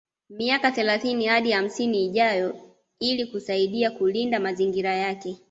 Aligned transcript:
Miaka 0.29 0.71
thelathini 0.71 1.25
hadi 1.25 1.51
hamsini 1.51 2.05
ijayo 2.05 2.55
ili 2.99 3.25
kusaidia 3.25 3.91
kulinda 3.91 4.39
mazingira 4.39 4.95
yake 4.95 5.37